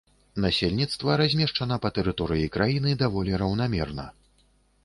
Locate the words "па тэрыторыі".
1.83-2.49